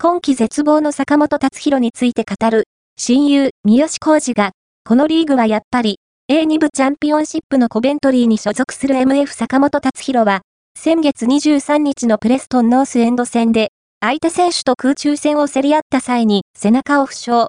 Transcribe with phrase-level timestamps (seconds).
[0.00, 4.52] 今季絶望の坂本達弘について語る、親友、三好浩二が、
[4.84, 5.98] このリーグはやっぱり、
[6.30, 10.42] A2 部チャンピオンシップのコベントリーに所属する MF 坂本達弘は、
[10.78, 17.48] 先月23日のプレストンノースエンド戦で、相手選手と空中戦を競り合った際に背中を負傷。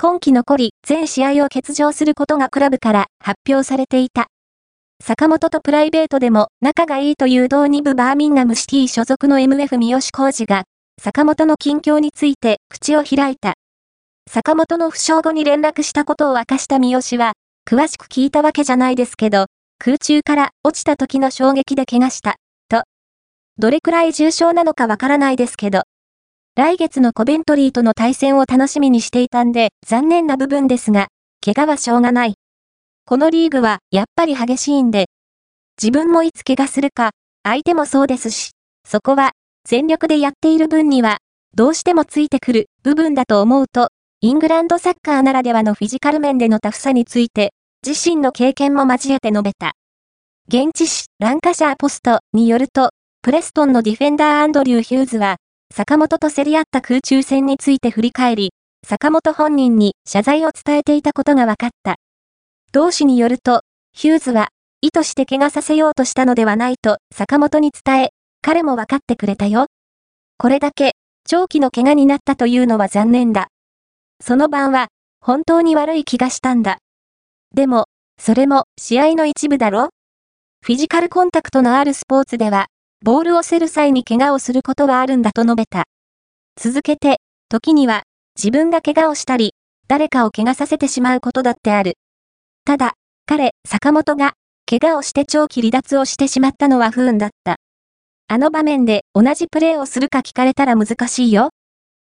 [0.00, 4.28] 今季残り全試合を欠場することがクラブから発表されていた。
[5.04, 10.64] 坂本とプライベートでも仲がいいという同2部バーミンガムシティ所属の MF 三好浩二が、
[11.06, 13.54] 坂本の近況について口を開いた。
[14.28, 17.34] 坂本の負傷後に連絡したことを明かした三好は、
[17.64, 19.46] 詳しく聞いたわけじゃないですけど、
[19.78, 22.34] 空中から落ちた時の衝撃で怪我した。
[22.68, 22.82] と
[23.56, 25.82] どれくらい重症なのかわからないですけど、
[26.56, 31.06] 来月のコベントリーとの対戦を楽しみにしていたんで残念な部分ですが、
[31.40, 32.34] 怪我はしょうがない。
[33.04, 35.06] このリーグはやっぱり激しいんで、
[35.80, 37.10] 自分もいつ怪我するか、
[37.44, 38.50] 相手もそうですし、
[38.84, 39.32] そこは
[39.66, 41.18] 全力でやっている分には、
[41.56, 43.88] どうしてもついてくる部分だと思うと、
[44.20, 47.52] イングランドサッカーならではのフィジカル面でのタフさについて、
[47.84, 49.72] 自身の経験も交えて述べた。
[50.46, 52.90] 現地紙、ランカシャーポストによると、
[53.22, 55.38] プレストンのディフェンダーアンドリュー・ヒューズは、
[55.74, 58.52] 坂本と競り合った空中戦について振り返り、
[58.86, 61.96] 坂本本人に謝罪を伝えていたことが分かった。
[62.70, 68.10] 同志によると、ヒューズは、意図して怪我させようとしたのではないと坂本に伝え、
[68.46, 69.66] 彼も分かってくれたよ。
[70.38, 70.92] これだけ、
[71.28, 73.48] 長期の怪我になったというのは残念だ。
[74.22, 74.86] その晩は、
[75.20, 76.78] 本当に悪い気がしたんだ。
[77.56, 77.86] でも、
[78.20, 79.88] それも試合の一部だろ？
[80.64, 82.66] フィジカルコンタクトのあるスポーツでは、
[83.04, 85.86] ボールを競る際に怪我をすることはあるんだと述べた。
[86.54, 87.16] 続けて、
[87.48, 88.04] 時には、
[88.36, 89.54] 自分が怪我をしたり、
[89.88, 91.94] 誰かを怪我させてしまうことだってある。
[92.64, 92.92] ただ、
[93.26, 94.34] 彼、坂本が、
[94.70, 97.55] 怪我をして長期離脱をしてしまったのは不運だった。
[98.28, 101.50] あの場面で同じプレーをするか聞かれたら難しいよ。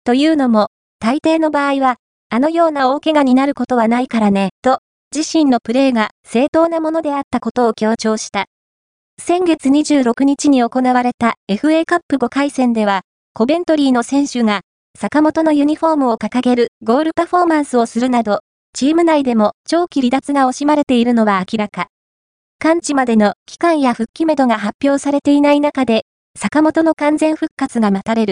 [0.03, 1.97] というのも、大抵の場合は、
[2.29, 4.79] あのような大怪我になることはないからね、と、
[5.15, 8.47] 自身のプレーが正当なものであったことを強調した。
[9.21, 13.01] 先月26日に行われた FA カップ5回戦では、
[13.35, 14.61] コベントリーの選手が
[14.97, 18.39] 坂本のユニフォームを掲げるゴールパフォーマンスをするなど、
[18.73, 21.87] チーム内でも長期離脱が惜しまれているのは明らか。
[22.61, 26.03] 完治までの期間や復帰めどが発表されていない中で、
[26.37, 28.27] 坂本の完全復活が待たれる。